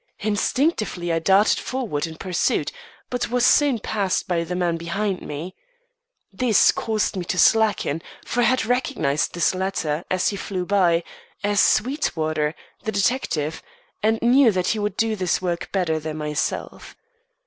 Instinctively 0.21 1.13
I 1.13 1.19
darted 1.19 1.59
forward 1.59 2.07
in 2.07 2.15
pursuit, 2.15 2.71
but 3.11 3.29
was 3.29 3.45
soon 3.45 3.77
passed 3.77 4.27
by 4.27 4.43
the 4.43 4.55
man 4.55 4.75
behind 4.75 5.21
me. 5.21 5.53
This 6.33 6.71
caused 6.71 7.15
me 7.15 7.23
to 7.25 7.37
slacken; 7.37 8.01
for 8.25 8.39
I 8.41 8.45
had 8.45 8.65
recognised 8.65 9.35
this 9.35 9.53
latter, 9.53 10.03
as 10.09 10.29
he 10.29 10.37
flew 10.37 10.65
by, 10.65 11.03
as 11.43 11.59
Sweetwater, 11.59 12.55
the 12.81 12.91
detective, 12.91 13.61
and 14.01 14.19
knew 14.23 14.51
that 14.51 14.69
he 14.69 14.79
would 14.79 14.97
do 14.97 15.15
this 15.15 15.39
work 15.39 15.71
better 15.71 15.99
than 15.99 16.17
myself. 16.17 16.95